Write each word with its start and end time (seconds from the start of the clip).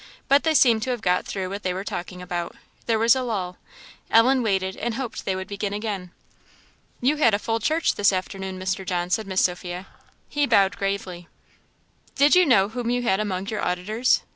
But 0.27 0.41
they 0.41 0.55
seemed 0.55 0.81
to 0.81 0.89
have 0.89 1.01
got 1.03 1.25
through 1.27 1.51
what 1.51 1.61
they 1.61 1.75
were 1.75 1.83
talking 1.83 2.23
about; 2.23 2.55
there 2.87 2.97
was 2.97 3.15
a 3.15 3.21
lull. 3.21 3.57
Ellen 4.09 4.41
waited 4.41 4.75
and 4.75 4.95
hoped 4.95 5.25
they 5.25 5.35
would 5.35 5.47
begin 5.47 5.73
again. 5.73 6.09
"You 7.01 7.17
had 7.17 7.35
a 7.35 7.37
full 7.37 7.59
church 7.59 7.93
this 7.93 8.11
afternoon, 8.11 8.59
Mr. 8.59 8.83
John," 8.83 9.11
said 9.11 9.27
Miss 9.27 9.41
Sophia. 9.41 9.85
He 10.27 10.47
bowed 10.47 10.75
gravely. 10.75 11.27
"Did 12.15 12.35
you 12.35 12.47
know 12.47 12.69
whom 12.69 12.89
you 12.89 13.03
had 13.03 13.19
among 13.19 13.45
your 13.49 13.61
auditors? 13.63 14.21